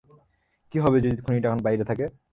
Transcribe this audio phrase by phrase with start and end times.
[0.71, 2.05] কি হবে যদি খুনি টা এখনো বাইরে থাকে?